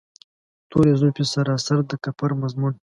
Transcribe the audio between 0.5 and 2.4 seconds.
توري زلفې سراسر د کفر